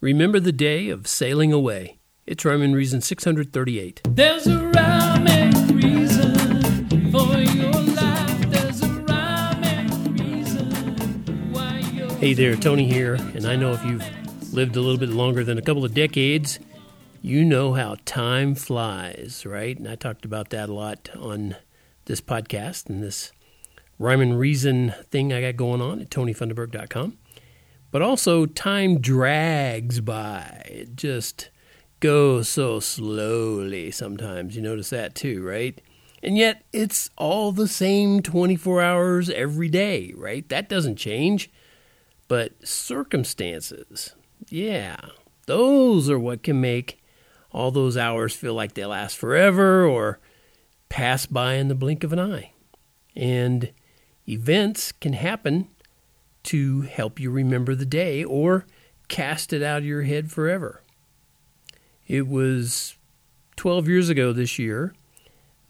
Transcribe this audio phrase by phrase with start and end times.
[0.00, 1.98] Remember the day of sailing away.
[2.26, 4.02] It's Rhyme and Reason 638.
[4.10, 8.50] There's a rhyme and reason for your life.
[8.50, 12.10] There's a rhyme and reason why you're.
[12.10, 14.04] Hey there, Tony here, and I know if you've
[14.52, 16.58] lived a little bit longer than a couple of decades,
[17.22, 19.78] you know how time flies, right?
[19.78, 21.56] And I talked about that a lot on
[22.04, 23.32] this podcast and this
[23.98, 27.16] rhyme and reason thing I got going on at tonyfunderburk.com.
[27.90, 30.62] But also, time drags by.
[30.66, 31.50] It just
[32.00, 34.56] goes so slowly sometimes.
[34.56, 35.80] You notice that too, right?
[36.22, 40.48] And yet, it's all the same 24 hours every day, right?
[40.48, 41.50] That doesn't change.
[42.28, 44.14] But circumstances,
[44.48, 44.96] yeah,
[45.46, 47.00] those are what can make
[47.52, 50.18] all those hours feel like they last forever or
[50.88, 52.52] pass by in the blink of an eye.
[53.14, 53.72] And
[54.28, 55.68] events can happen
[56.46, 58.66] to help you remember the day or
[59.08, 60.82] cast it out of your head forever.
[62.06, 62.96] It was
[63.56, 64.94] 12 years ago this year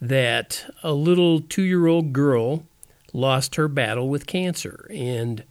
[0.01, 2.65] that a little two year old girl
[3.13, 4.87] lost her battle with cancer.
[4.91, 5.45] And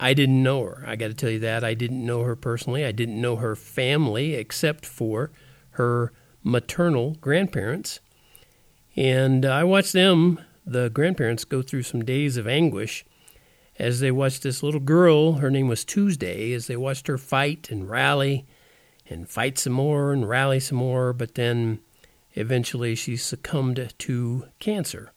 [0.00, 0.84] I didn't know her.
[0.86, 1.62] I got to tell you that.
[1.62, 2.84] I didn't know her personally.
[2.84, 5.30] I didn't know her family except for
[5.72, 8.00] her maternal grandparents.
[8.96, 13.04] And I watched them, the grandparents, go through some days of anguish
[13.78, 17.70] as they watched this little girl, her name was Tuesday, as they watched her fight
[17.70, 18.46] and rally
[19.08, 21.80] and fight some more and rally some more, but then
[22.34, 25.12] eventually she succumbed to cancer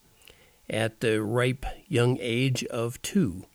[0.70, 3.46] at the ripe young age of two.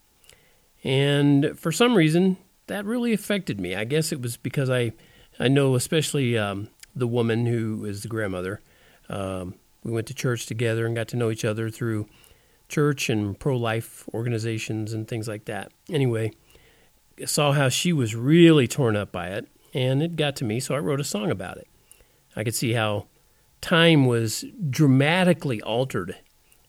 [0.83, 3.75] And for some reason, that really affected me.
[3.75, 4.93] I guess it was because I,
[5.39, 8.61] I know especially um, the woman who is the grandmother.
[9.09, 12.07] Um, we went to church together and got to know each other through
[12.71, 15.71] church and pro life organizations and things like that.
[15.89, 16.31] Anyway,
[17.21, 20.59] I saw how she was really torn up by it, and it got to me,
[20.59, 21.67] so I wrote a song about it.
[22.35, 23.07] I could see how
[23.59, 26.17] time was dramatically altered,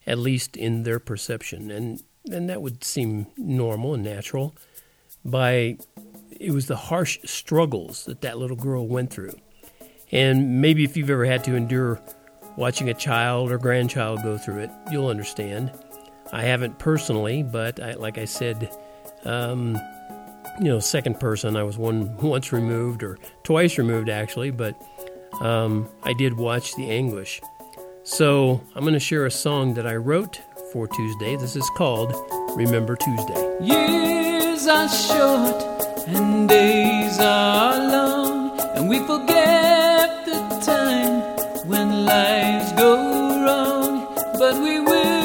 [0.05, 4.55] at least in their perception, and, and that would seem normal and natural.
[5.25, 5.77] By
[6.39, 9.33] it was the harsh struggles that that little girl went through.
[10.11, 12.01] And maybe if you've ever had to endure
[12.57, 15.71] watching a child or grandchild go through it, you'll understand.
[16.33, 18.75] I haven't personally, but I, like I said,
[19.23, 19.77] um,
[20.59, 21.55] you know, second person.
[21.55, 24.75] I was one once removed or twice removed actually, but
[25.41, 27.39] um, I did watch the anguish.
[28.03, 30.41] So I'm going to share a song that I wrote
[30.73, 31.35] for Tuesday.
[31.35, 32.13] This is called
[32.57, 35.63] "Remember Tuesday." Years are short
[36.07, 41.21] and days are long, and we forget the time
[41.67, 42.95] when lives go
[43.45, 45.22] wrong, but we will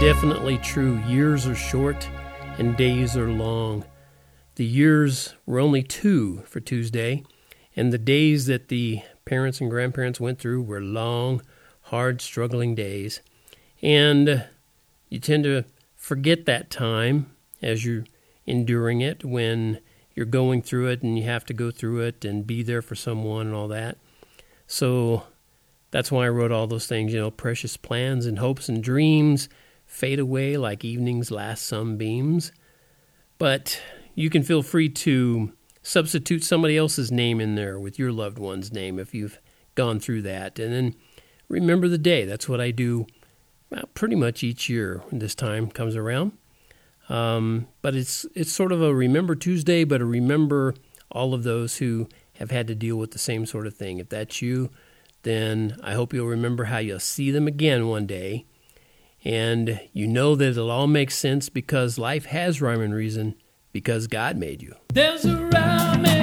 [0.00, 0.98] definitely true.
[1.06, 2.08] Years are short
[2.58, 3.84] and days are long.
[4.56, 7.22] The years were only two for Tuesday,
[7.76, 11.42] and the days that the parents and grandparents went through were long,
[11.82, 13.20] hard, struggling days.
[13.80, 14.46] And
[15.10, 15.64] you tend to
[15.94, 17.30] forget that time
[17.62, 18.04] as you're
[18.46, 19.78] enduring it when
[20.14, 22.96] you're going through it and you have to go through it and be there for
[22.96, 23.96] someone and all that.
[24.66, 25.22] So
[25.92, 29.48] that's why I wrote all those things, you know, precious plans and hopes and dreams
[29.88, 32.52] fade away like evening's last sunbeams.
[33.38, 33.80] But
[34.14, 35.52] you can feel free to
[35.82, 39.40] substitute somebody else's name in there with your loved one's name if you've
[39.74, 40.58] gone through that.
[40.58, 40.94] And then
[41.48, 42.24] remember the day.
[42.24, 43.06] That's what I do
[43.70, 46.32] well, pretty much each year when this time comes around.
[47.08, 50.74] Um, but it's it's sort of a remember Tuesday, but a remember
[51.10, 53.98] all of those who have had to deal with the same sort of thing.
[53.98, 54.70] If that's you,
[55.22, 58.44] then I hope you'll remember how you'll see them again one day.
[59.28, 63.34] And you know that it'll all make sense because life has rhyme and reason
[63.72, 64.74] because God made you.
[64.94, 66.17] There's a rhyme